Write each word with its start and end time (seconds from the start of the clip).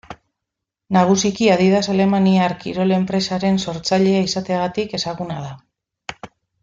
Nagusiki 0.95 1.49
Adidas 1.55 1.89
alemaniar 1.95 2.55
kirol 2.63 2.95
enpresaren 2.97 3.61
sortzailea 3.67 4.25
izateagatik 4.31 4.97
ezaguna 5.01 5.39
da. 5.49 6.27